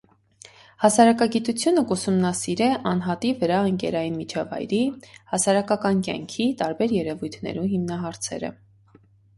[0.83, 4.81] Հասարակագիտութիւնը կ՛ուսումնասիրէ անհատի վրայ ընկերային միջավայրի,
[5.35, 8.55] հասարակական կեանքի տարբեր երեւոյթներու հիմնահարցերը։